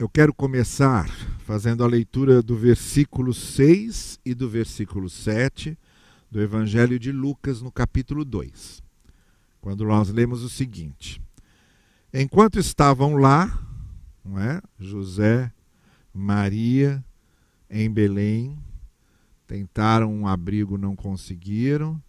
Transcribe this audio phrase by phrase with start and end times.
[0.00, 5.76] Eu quero começar fazendo a leitura do versículo 6 e do versículo 7
[6.30, 8.82] do Evangelho de Lucas, no capítulo 2,
[9.60, 11.20] quando nós lemos o seguinte:
[12.14, 13.62] Enquanto estavam lá,
[14.24, 14.62] não é?
[14.78, 15.52] José,
[16.14, 17.04] Maria,
[17.68, 18.56] em Belém,
[19.46, 22.02] tentaram um abrigo, não conseguiram,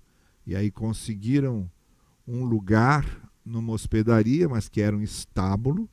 [0.48, 1.70] e aí conseguiram
[2.26, 3.06] um lugar
[3.46, 5.90] numa hospedaria, mas que era um estábulo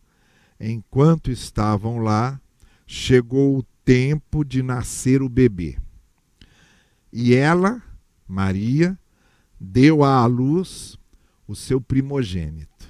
[0.61, 2.41] enquanto estavam lá,
[2.87, 5.79] chegou o tempo de nascer o bebê.
[7.12, 7.83] E ela,
[8.27, 8.99] Maria,
[9.59, 10.99] deu à luz
[11.47, 12.89] o seu primogênito.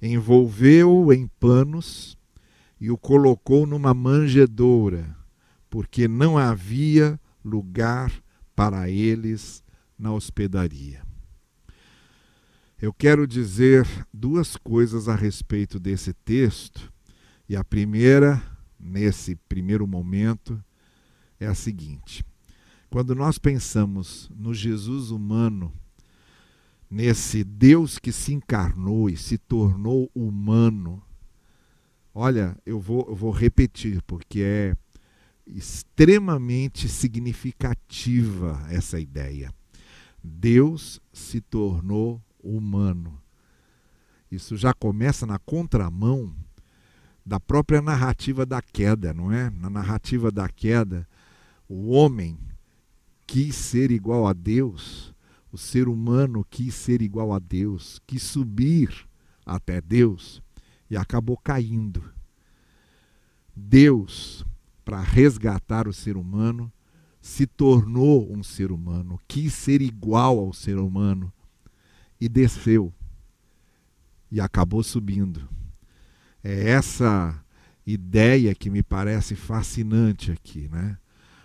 [0.00, 2.16] Envolveu-o em panos
[2.80, 5.16] e o colocou numa manjedoura,
[5.68, 8.12] porque não havia lugar
[8.54, 9.64] para eles
[9.98, 11.07] na hospedaria.
[12.80, 16.92] Eu quero dizer duas coisas a respeito desse texto.
[17.48, 18.40] E a primeira,
[18.78, 20.62] nesse primeiro momento,
[21.40, 22.24] é a seguinte:
[22.88, 25.72] quando nós pensamos no Jesus humano,
[26.88, 31.02] nesse Deus que se encarnou e se tornou humano,
[32.14, 34.76] olha, eu vou, eu vou repetir, porque é
[35.44, 39.52] extremamente significativa essa ideia.
[40.22, 43.20] Deus se tornou humano.
[44.30, 46.34] Isso já começa na contramão
[47.24, 49.50] da própria narrativa da queda, não é?
[49.50, 51.06] Na narrativa da queda,
[51.68, 52.38] o homem
[53.26, 55.14] quis ser igual a Deus,
[55.52, 59.06] o ser humano quis ser igual a Deus, quis subir
[59.44, 60.42] até Deus
[60.90, 62.02] e acabou caindo.
[63.54, 64.44] Deus,
[64.84, 66.72] para resgatar o ser humano,
[67.20, 71.32] se tornou um ser humano, quis ser igual ao ser humano
[72.20, 72.92] e desceu
[74.30, 75.48] e acabou subindo.
[76.42, 77.42] É essa
[77.86, 80.98] ideia que me parece fascinante aqui, né?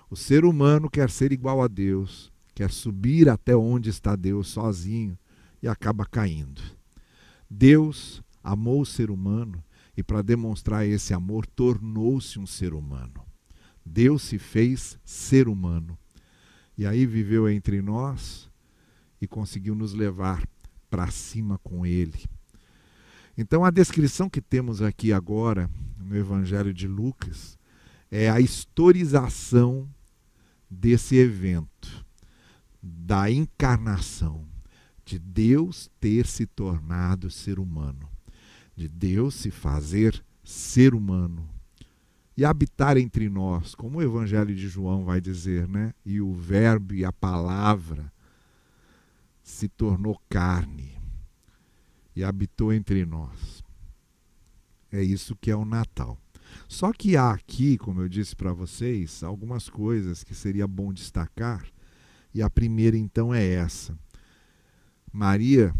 [0.09, 5.17] O ser humano quer ser igual a Deus, quer subir até onde está Deus sozinho
[5.61, 6.61] e acaba caindo.
[7.49, 9.63] Deus amou o ser humano
[9.95, 13.25] e, para demonstrar esse amor, tornou-se um ser humano.
[13.85, 15.97] Deus se fez ser humano.
[16.77, 18.49] E aí viveu entre nós
[19.21, 20.43] e conseguiu nos levar
[20.93, 22.23] para cima com ele.
[23.35, 25.67] Então, a descrição que temos aqui agora
[25.97, 27.57] no Evangelho de Lucas
[28.11, 29.89] é a historização
[30.69, 32.05] desse evento,
[32.79, 34.45] da encarnação,
[35.03, 38.07] de Deus ter se tornado ser humano,
[38.75, 41.49] de Deus se fazer ser humano
[42.37, 45.91] e habitar entre nós, como o Evangelho de João vai dizer, né?
[46.05, 48.12] E o Verbo e a palavra
[49.43, 50.97] se tornou carne
[52.15, 53.63] e habitou entre nós.
[54.91, 56.17] É isso que é o Natal.
[56.67, 61.65] Só que há aqui, como eu disse para vocês, algumas coisas que seria bom destacar,
[62.33, 63.97] e a primeira então é essa.
[65.11, 65.73] Maria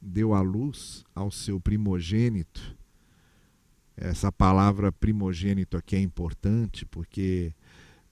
[0.00, 2.76] deu à luz ao seu primogênito.
[3.96, 7.52] Essa palavra primogênito aqui é importante porque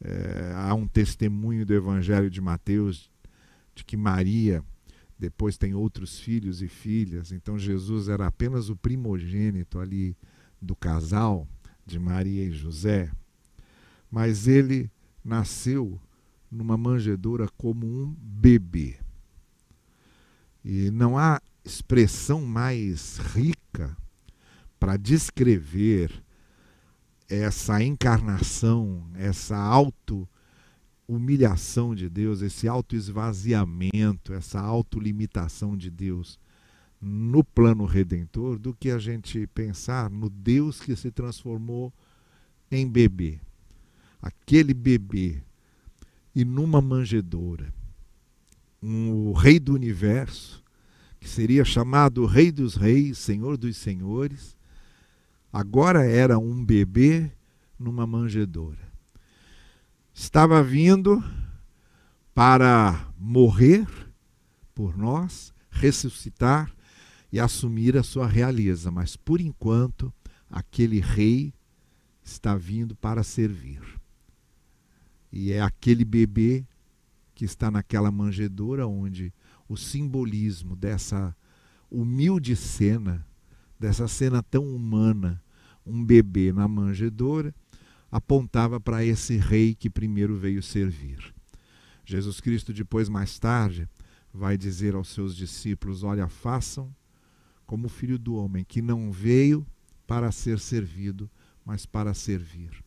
[0.01, 3.11] é, há um testemunho do Evangelho de Mateus
[3.75, 4.63] de que Maria
[5.19, 7.33] depois tem outros filhos e filhas.
[7.33, 10.17] Então Jesus era apenas o primogênito ali
[10.61, 11.47] do casal
[11.85, 13.11] de Maria e José.
[14.11, 14.91] Mas ele
[15.25, 16.01] nasceu
[16.51, 18.97] numa manjedoura como um bebê.
[20.65, 23.97] E não há expressão mais rica
[24.79, 26.23] para descrever
[27.29, 30.27] essa encarnação, essa auto
[31.09, 36.39] humilhação de Deus, esse autoesvaziamento, essa autolimitação de Deus
[37.01, 41.93] no plano redentor, do que a gente pensar no Deus que se transformou
[42.71, 43.41] em bebê.
[44.21, 45.43] Aquele bebê
[46.35, 47.73] e numa manjedoura.
[48.83, 50.63] Um, o rei do universo,
[51.19, 54.57] que seria chamado Rei dos Reis, Senhor dos Senhores,
[55.53, 57.31] agora era um bebê
[57.79, 58.88] numa manjedoura
[60.19, 61.23] estava vindo
[62.35, 63.87] para morrer
[64.75, 66.75] por nós, ressuscitar
[67.31, 70.13] e assumir a sua realeza, mas por enquanto
[70.51, 71.55] aquele rei
[72.21, 73.81] está vindo para servir.
[75.31, 76.67] E é aquele bebê
[77.33, 79.33] que está naquela manjedoura onde
[79.69, 81.35] o simbolismo dessa
[81.89, 83.25] humilde cena,
[83.79, 85.41] dessa cena tão humana,
[85.87, 87.55] um bebê na manjedoura,
[88.11, 91.35] apontava para esse rei que primeiro veio servir.
[92.05, 93.89] Jesus Cristo, depois, mais tarde,
[94.33, 96.95] vai dizer aos seus discípulos: Olha, façam
[97.67, 99.67] como o filho do homem, que não veio
[100.07, 101.31] para ser servido,
[101.65, 102.83] mas para servir.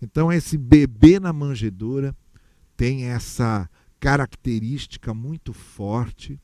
[0.00, 2.16] Então, esse bebê na manjedoura
[2.76, 3.68] tem essa
[3.98, 6.40] característica muito forte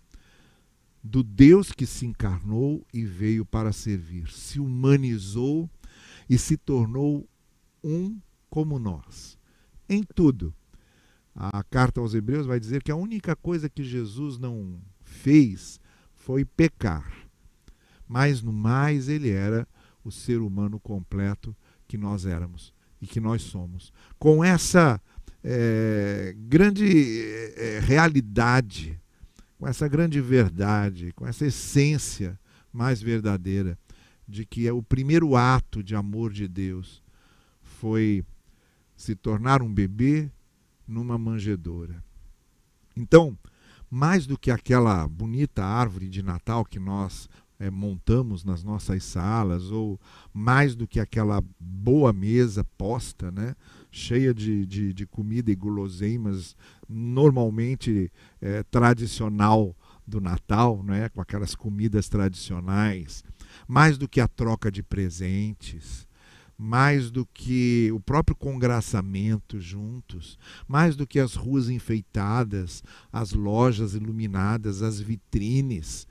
[1.00, 5.70] do Deus que se encarnou e veio para servir, se humanizou
[6.28, 7.28] e se tornou
[7.84, 9.38] um como nós,
[9.88, 10.54] em tudo.
[11.34, 15.78] A carta aos Hebreus vai dizer que a única coisa que Jesus não fez
[16.14, 17.28] foi pecar,
[18.08, 19.68] mas no mais ele era
[20.04, 21.54] o ser humano completo
[21.86, 23.92] que nós éramos e que nós somos.
[24.18, 25.00] Com essa
[25.42, 27.20] é, grande
[27.56, 28.98] é, realidade,
[29.58, 32.38] com essa grande verdade, com essa essência
[32.72, 33.78] mais verdadeira
[34.26, 37.03] de que é o primeiro ato de amor de Deus
[37.74, 38.24] foi
[38.96, 40.30] se tornar um bebê
[40.86, 42.02] numa manjedoura.
[42.96, 43.36] Então,
[43.90, 47.28] mais do que aquela bonita árvore de Natal que nós
[47.58, 50.00] é, montamos nas nossas salas, ou
[50.32, 53.54] mais do que aquela boa mesa posta, né,
[53.90, 56.56] cheia de, de, de comida e guloseimas,
[56.88, 58.10] normalmente
[58.40, 59.76] é, tradicional
[60.06, 63.24] do Natal, né, com aquelas comidas tradicionais,
[63.66, 66.06] mais do que a troca de presentes,
[66.56, 73.94] mais do que o próprio congraçamento juntos, mais do que as ruas enfeitadas, as lojas
[73.94, 76.06] iluminadas, as vitrines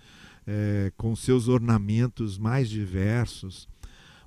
[0.45, 3.67] é, com seus ornamentos mais diversos,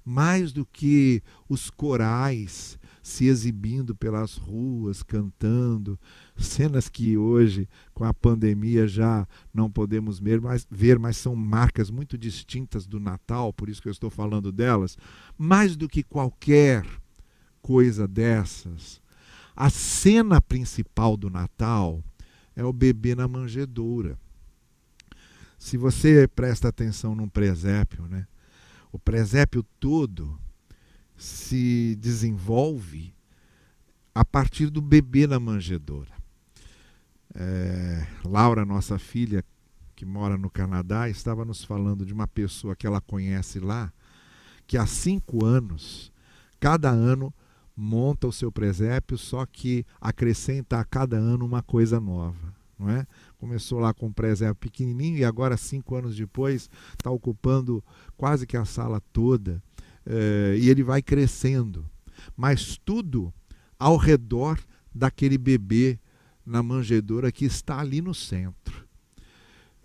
[0.04, 5.97] mais do que os corais se exibindo pelas ruas, cantando,
[6.37, 11.88] cenas que hoje, com a pandemia, já não podemos ver mas, ver, mas são marcas
[11.88, 14.99] muito distintas do Natal, por isso que eu estou falando delas.
[15.38, 16.85] Mais do que qualquer
[17.62, 19.00] coisa dessas,
[19.55, 22.02] a cena principal do Natal
[22.56, 24.19] é o bebê na manjedoura.
[25.56, 28.26] Se você presta atenção num presépio, né?
[28.91, 30.37] o presépio todo
[31.16, 33.14] se desenvolve
[34.14, 36.10] a partir do bebê na manjedoura.
[37.34, 39.44] É, Laura, nossa filha,
[39.94, 43.92] que mora no Canadá, estava nos falando de uma pessoa que ela conhece lá,
[44.66, 46.12] que há cinco anos,
[46.58, 47.32] cada ano,
[47.76, 52.54] monta o seu presépio, só que acrescenta a cada ano uma coisa nova.
[52.78, 53.06] Não é?
[53.38, 57.82] Começou lá com um presépio pequenininho e agora, cinco anos depois, está ocupando
[58.16, 59.62] quase que a sala toda.
[60.06, 61.85] É, e ele vai crescendo.
[62.37, 63.32] Mas tudo
[63.79, 64.58] ao redor
[64.94, 65.99] daquele bebê
[66.44, 68.87] na manjedoura que está ali no centro.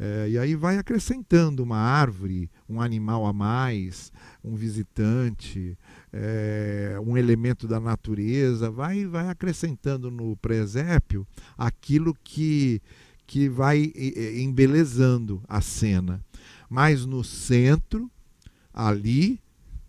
[0.04, 4.12] É, e aí vai acrescentando uma árvore, um animal a mais,
[4.44, 5.78] um visitante,
[6.12, 12.82] é, um elemento da natureza, vai, vai acrescentando no presépio aquilo que,
[13.28, 13.94] que vai
[14.36, 16.24] embelezando a cena.
[16.68, 18.10] Mas no centro,
[18.74, 19.41] ali,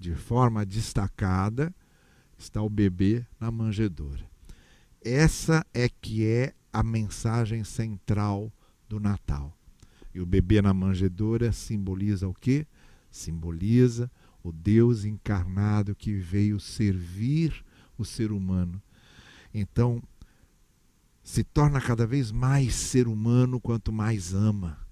[0.02, 1.72] de forma destacada,
[2.36, 4.28] está o bebê na manjedoura.
[5.00, 8.52] Essa é que é a mensagem central
[8.88, 9.56] do Natal.
[10.12, 12.66] E o bebê na manjedoura simboliza o quê?
[13.12, 14.10] Simboliza
[14.42, 17.64] o Deus encarnado que veio servir
[17.96, 18.82] o ser humano.
[19.54, 20.02] Então,
[21.22, 24.84] se torna cada vez mais ser humano quanto mais ama,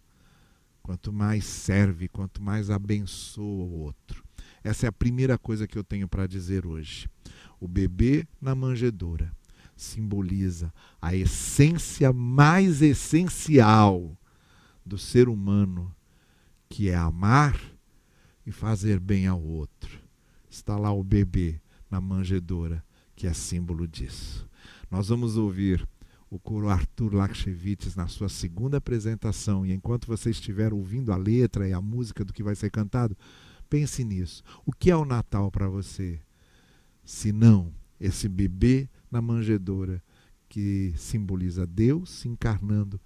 [0.85, 4.30] quanto mais serve, quanto mais abençoa o outro.
[4.63, 7.09] Essa é a primeira coisa que eu tenho para dizer hoje.
[7.59, 9.33] O bebê na manjedoura
[9.77, 14.17] simboliza a essência mais essencial
[14.85, 15.95] do ser humano,
[16.69, 17.59] que é amar
[18.45, 19.99] e fazer bem ao outro.
[20.51, 22.85] Está lá o bebê na manjedoura,
[23.17, 24.49] que é símbolo disso.
[24.91, 25.87] Nós vamos ouvir
[26.29, 31.69] o coro Arthur Lakshevitz na sua segunda apresentação, e enquanto você estiver ouvindo a letra
[31.69, 33.17] e a música do que vai ser cantado,
[33.71, 34.43] Pense nisso.
[34.67, 36.21] O que é o Natal para você?
[37.05, 40.03] Se não esse bebê na manjedoura
[40.49, 43.01] que simboliza Deus se encarnando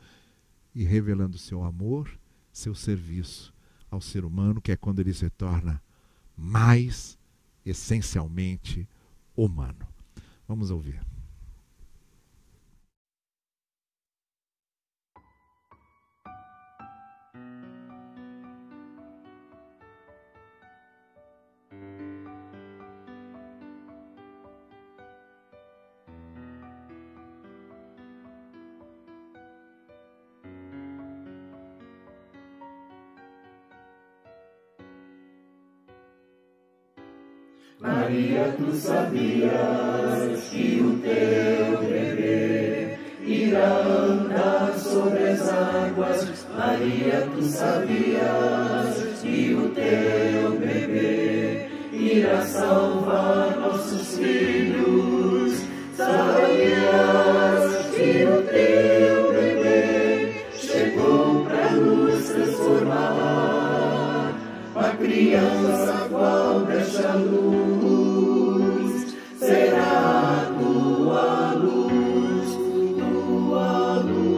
[0.74, 2.10] e revelando seu amor,
[2.50, 3.52] seu serviço
[3.90, 5.82] ao ser humano, que é quando ele se torna
[6.36, 7.18] mais
[7.64, 8.88] essencialmente
[9.36, 9.86] humano.
[10.48, 11.13] Vamos ouvir.
[37.80, 46.46] Maria, tu sabias que o teu bebê irá andar sobre as águas.
[46.56, 55.58] Maria, tu sabias que o teu bebê irá salvar nossos filhos.
[55.96, 63.53] Sabias que o teu bebê chegou para nos transformar?
[64.76, 72.58] A criança qual deixa luz será a tua luz,
[72.98, 74.34] tua luz.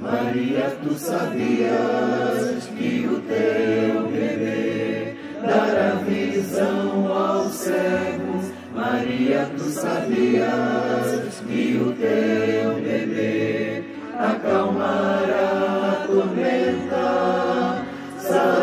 [0.00, 8.50] Maria, tu sabias que o teu bebê dará visão aos cegos.
[8.74, 11.69] Maria, tu sabias que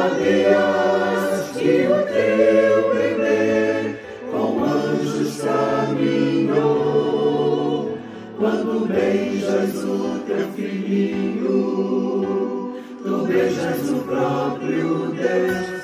[0.07, 3.95] Que o teu bebê
[4.31, 6.77] com anjos caminhou.
[8.37, 11.55] Quando beijas o teu filhinho,
[13.03, 15.76] tu beijas o próprio Deus.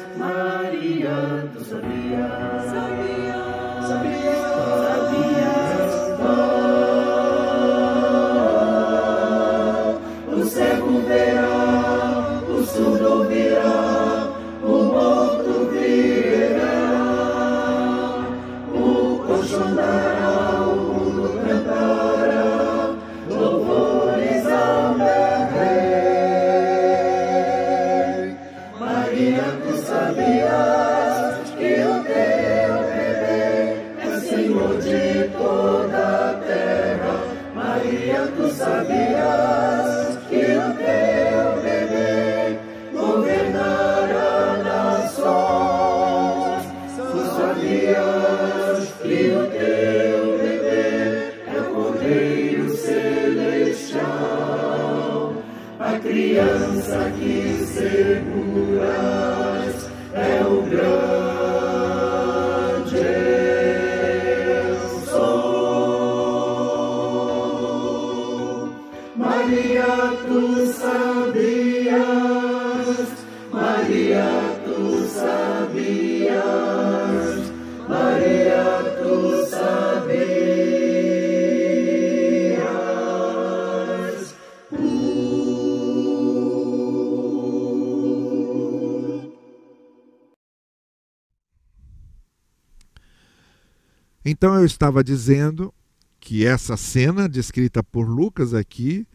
[94.33, 95.71] Então eu estava dizendo
[96.19, 99.05] que essa cena descrita por Lucas aqui,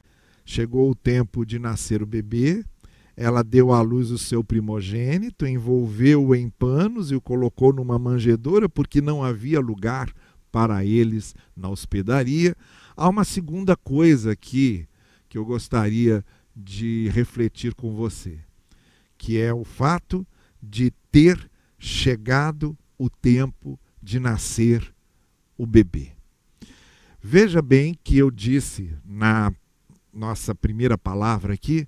[0.45, 2.65] chegou o tempo de nascer o bebê,
[3.17, 8.69] ela deu à luz o seu primogênito, envolveu-o em panos e o colocou numa manjedoura,
[8.69, 10.09] porque não havia lugar
[10.53, 12.55] para eles na hospedaria.
[12.97, 14.87] Há uma segunda coisa aqui
[15.29, 18.39] que eu gostaria de refletir com você,
[19.19, 20.25] que é o fato
[20.63, 24.95] de ter chegado o tempo de nascer
[25.59, 26.13] o bebê.
[27.21, 29.53] Veja bem que eu disse na
[30.15, 31.87] nossa primeira palavra aqui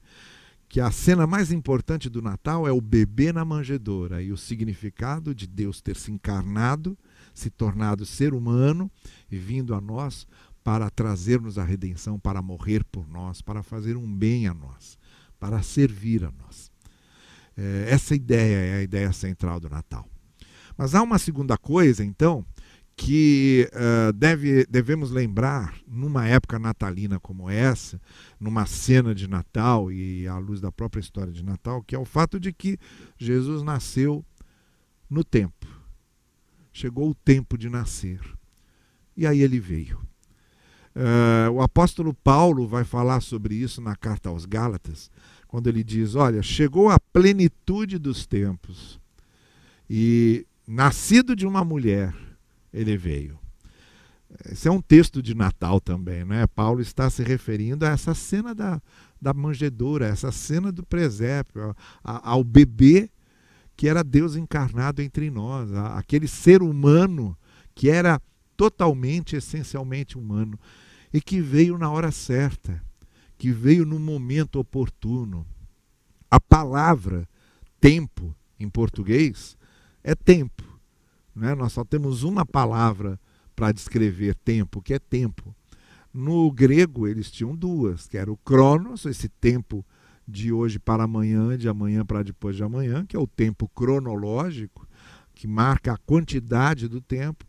[0.68, 5.34] que a cena mais importante do Natal é o bebê na manjedoura e o significado
[5.34, 6.96] de Deus ter se encarnado,
[7.34, 8.90] se tornado ser humano
[9.30, 10.26] e vindo a nós
[10.62, 14.98] para trazer-nos a redenção, para morrer por nós, para fazer um bem a nós,
[15.38, 16.70] para servir a nós.
[17.56, 20.06] É, essa ideia é a ideia central do Natal.
[20.76, 22.46] Mas há uma segunda coisa, então,
[23.00, 27.98] que uh, deve, devemos lembrar numa época natalina como essa,
[28.38, 32.04] numa cena de Natal e à luz da própria história de Natal, que é o
[32.04, 32.78] fato de que
[33.16, 34.22] Jesus nasceu
[35.08, 35.66] no tempo.
[36.74, 38.20] Chegou o tempo de nascer.
[39.16, 39.98] E aí ele veio.
[40.94, 45.10] Uh, o apóstolo Paulo vai falar sobre isso na carta aos Gálatas,
[45.48, 49.00] quando ele diz: Olha, chegou a plenitude dos tempos,
[49.88, 52.14] e nascido de uma mulher,
[52.72, 53.38] ele veio.
[54.44, 56.46] Esse é um texto de Natal também, né?
[56.46, 58.80] Paulo está se referindo a essa cena da,
[59.20, 63.10] da manjedoura, essa cena do presépio, a, ao bebê
[63.76, 67.36] que era Deus encarnado entre nós, a, aquele ser humano
[67.74, 68.20] que era
[68.56, 70.60] totalmente, essencialmente humano
[71.12, 72.80] e que veio na hora certa,
[73.38, 75.46] que veio no momento oportuno.
[76.30, 77.26] A palavra
[77.80, 79.56] tempo em português
[80.04, 80.69] é tempo.
[81.34, 81.54] Né?
[81.54, 83.18] Nós só temos uma palavra
[83.54, 85.54] para descrever tempo, que é tempo.
[86.12, 89.84] No grego, eles tinham duas, que era o cronos, esse tempo
[90.26, 94.88] de hoje para amanhã, de amanhã para depois de amanhã, que é o tempo cronológico,
[95.34, 97.44] que marca a quantidade do tempo,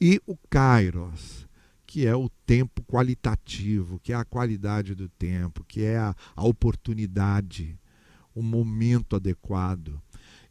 [0.00, 1.46] e o kairos,
[1.86, 6.44] que é o tempo qualitativo, que é a qualidade do tempo, que é a, a
[6.44, 7.78] oportunidade,
[8.34, 10.00] o momento adequado.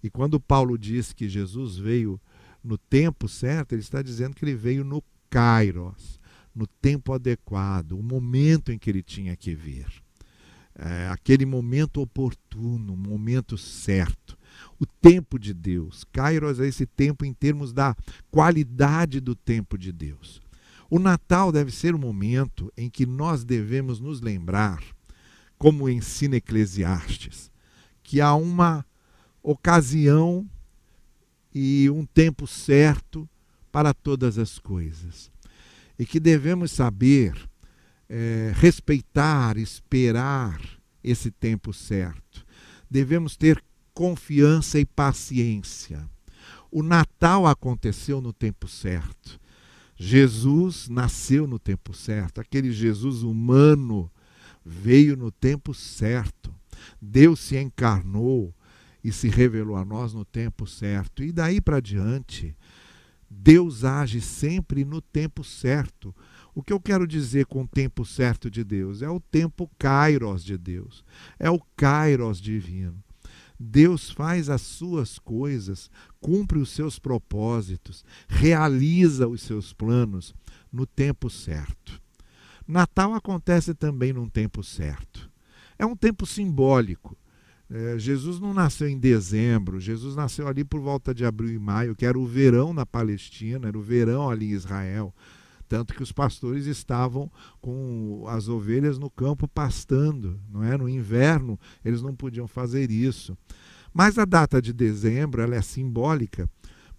[0.04, 2.20] E quando Paulo diz que Jesus veio
[2.64, 6.20] no tempo certo, ele está dizendo que ele veio no kairos,
[6.54, 9.88] no tempo adequado, o momento em que ele tinha que vir.
[10.76, 14.38] É, aquele momento oportuno, momento certo.
[14.80, 16.04] O tempo de Deus.
[16.12, 17.96] Kairos é esse tempo em termos da
[18.30, 20.42] qualidade do tempo de Deus.
[20.90, 24.84] O Natal deve ser o momento em que nós devemos nos lembrar,
[25.58, 27.50] como ensina Eclesiastes,
[28.04, 28.86] que há uma
[29.42, 30.50] ocasião
[31.54, 33.30] e um tempo certo
[33.72, 35.32] para todas as coisas.
[35.98, 37.34] E que devemos saber
[38.10, 40.60] é, respeitar, esperar
[41.04, 42.46] esse tempo certo.
[42.90, 46.10] Devemos ter confiança e paciência.
[46.72, 49.40] O Natal aconteceu no tempo certo.
[49.96, 52.42] Jesus nasceu no tempo certo.
[52.42, 54.12] Aquele Jesus humano
[54.66, 56.54] veio no tempo certo.
[57.00, 58.54] Deus se encarnou
[59.04, 61.24] e se revelou a nós no tempo certo.
[61.24, 62.56] E daí para diante,
[63.30, 66.14] Deus age sempre no tempo certo.
[66.54, 69.02] O que eu quero dizer com o tempo certo de Deus?
[69.02, 71.04] É o tempo kairos de Deus.
[71.40, 73.02] É o kairos divino.
[73.58, 75.90] Deus faz as suas coisas,
[76.20, 80.34] cumpre os seus propósitos, realiza os seus planos
[80.74, 82.02] no tempo certo.
[82.68, 85.30] Natal acontece também num tempo certo.
[85.78, 87.16] É um tempo simbólico.
[87.74, 91.96] É, Jesus não nasceu em dezembro, Jesus nasceu ali por volta de abril e maio,
[91.96, 95.16] que era o verão na Palestina, era o verão ali em Israel.
[95.70, 100.78] Tanto que os pastores estavam com as ovelhas no campo pastando, não é?
[100.78, 103.38] No inverno eles não podiam fazer isso.
[103.94, 106.50] Mas a data de dezembro ela é simbólica,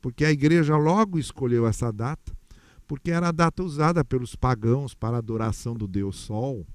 [0.01, 2.33] porque a igreja logo escolheu essa data,
[2.89, 6.67] porque era a data usada pelos pagãos para a adoração do Deus Sol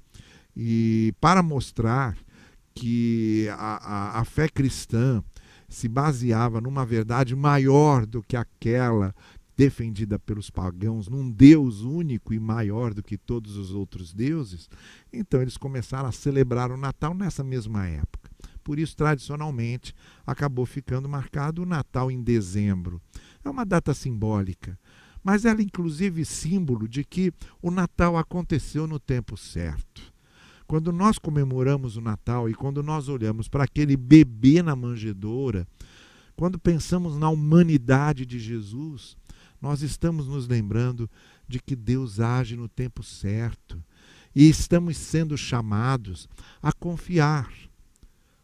[0.55, 2.15] e para mostrar
[2.79, 5.23] que a, a, a fé cristã
[5.67, 9.13] se baseava numa verdade maior do que aquela
[9.57, 14.69] defendida pelos pagãos, num Deus único e maior do que todos os outros deuses,
[15.11, 18.29] então eles começaram a celebrar o Natal nessa mesma época.
[18.63, 23.01] Por isso, tradicionalmente, acabou ficando marcado o Natal em dezembro.
[23.43, 24.77] É uma data simbólica,
[25.23, 30.13] mas ela, inclusive, símbolo de que o Natal aconteceu no tempo certo.
[30.67, 35.65] Quando nós comemoramos o Natal e quando nós olhamos para aquele bebê na manjedoura,
[36.35, 39.15] quando pensamos na humanidade de Jesus,
[39.61, 41.09] nós estamos nos lembrando
[41.47, 43.81] de que Deus age no tempo certo
[44.35, 46.27] e estamos sendo chamados
[46.61, 47.49] a confiar,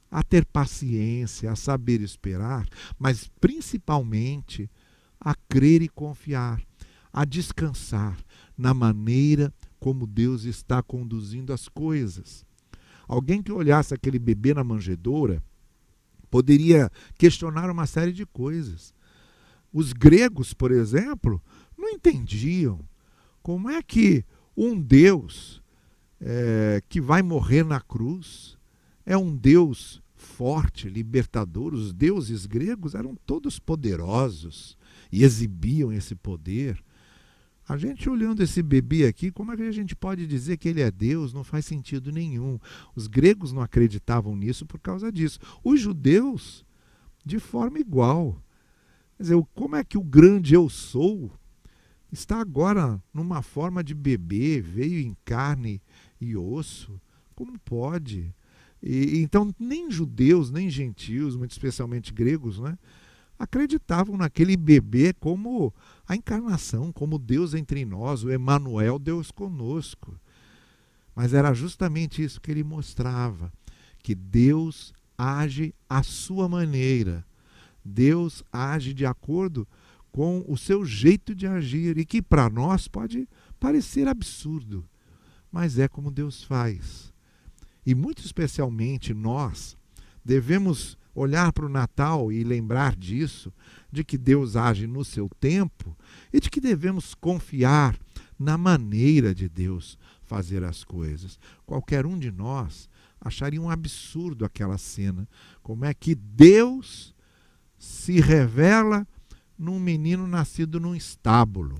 [0.09, 2.65] a ter paciência, a saber esperar,
[2.97, 4.71] mas principalmente
[5.19, 6.61] a crer e confiar,
[7.11, 8.17] a descansar
[8.57, 12.45] na maneira como Deus está conduzindo as coisas.
[13.07, 15.43] Alguém que olhasse aquele bebê na manjedoura
[16.29, 18.93] poderia questionar uma série de coisas.
[19.71, 21.41] Os gregos, por exemplo,
[21.77, 22.79] não entendiam
[23.41, 24.23] como é que
[24.55, 25.61] um Deus
[26.21, 28.57] é, que vai morrer na cruz
[29.05, 31.73] é um Deus forte, libertador.
[31.73, 34.77] Os deuses gregos eram todos poderosos
[35.11, 36.81] e exibiam esse poder.
[37.67, 40.81] A gente olhando esse bebê aqui, como é que a gente pode dizer que ele
[40.81, 41.33] é Deus?
[41.33, 42.59] Não faz sentido nenhum.
[42.93, 45.39] Os gregos não acreditavam nisso por causa disso.
[45.63, 46.65] Os judeus,
[47.25, 48.41] de forma igual.
[49.15, 51.31] Quer dizer, como é que o grande eu sou
[52.11, 55.81] está agora numa forma de bebê, veio em carne
[56.19, 56.99] e osso?
[57.33, 58.35] Como pode?
[58.81, 62.77] E, então, nem judeus, nem gentios, muito especialmente gregos, né?
[63.37, 65.73] acreditavam naquele bebê como
[66.07, 70.19] a encarnação, como Deus entre nós, o Emanuel, Deus conosco.
[71.15, 73.51] Mas era justamente isso que ele mostrava,
[73.99, 77.25] que Deus age à sua maneira.
[77.83, 79.67] Deus age de acordo
[80.11, 83.27] com o seu jeito de agir e que para nós pode
[83.59, 84.87] parecer absurdo,
[85.51, 87.11] mas é como Deus faz.
[87.85, 89.75] E muito especialmente nós
[90.23, 93.53] devemos olhar para o Natal e lembrar disso,
[93.91, 95.95] de que Deus age no seu tempo
[96.31, 97.97] e de que devemos confiar
[98.37, 101.39] na maneira de Deus fazer as coisas.
[101.65, 102.89] Qualquer um de nós
[103.21, 105.27] acharia um absurdo aquela cena.
[105.61, 107.13] Como é que Deus
[107.77, 109.07] se revela
[109.57, 111.75] num menino nascido num estábulo?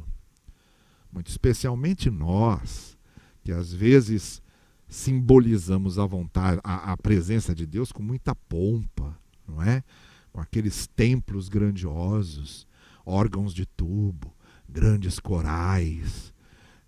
[1.12, 2.98] Muito especialmente nós,
[3.44, 4.42] que às vezes
[4.88, 9.84] simbolizamos a vontade, a, a presença de Deus com muita pompa não é?
[10.32, 12.68] Com aqueles templos grandiosos,
[13.06, 14.34] órgãos de tubo,
[14.68, 16.34] grandes corais,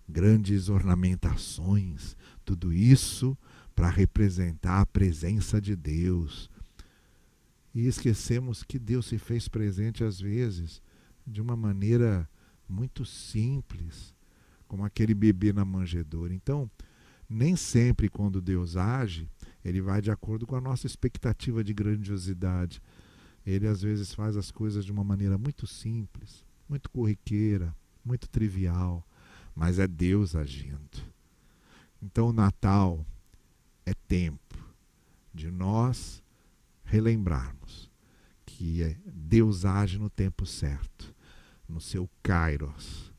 [0.08, 3.36] grandes ornamentações, tudo isso
[3.74, 6.50] para representar a presença de Deus.
[7.74, 10.80] E esquecemos que Deus se fez presente às vezes
[11.26, 12.28] de uma maneira
[12.68, 14.14] muito simples,
[14.66, 16.32] como aquele bebê na manjedoura.
[16.32, 16.70] Então,
[17.28, 19.28] nem sempre quando Deus age,
[19.66, 22.80] ele vai de acordo com a nossa expectativa de grandiosidade.
[23.44, 27.74] Ele às vezes faz as coisas de uma maneira muito simples, muito corriqueira,
[28.04, 29.04] muito trivial,
[29.56, 31.02] mas é Deus agindo.
[32.00, 33.04] Então o Natal
[33.84, 34.56] é tempo
[35.34, 36.22] de nós
[36.84, 37.90] relembrarmos
[38.44, 41.12] que Deus age no tempo certo,
[41.68, 43.12] no seu kairos,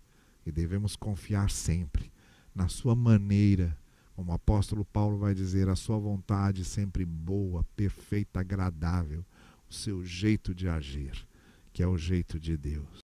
[0.45, 2.09] e devemos confiar sempre
[2.55, 3.77] na sua maneira
[4.17, 9.23] como o apóstolo Paulo vai dizer, a sua vontade sempre boa, perfeita, agradável,
[9.69, 11.23] o seu jeito de agir,
[11.71, 12.97] que é o jeito de Deus.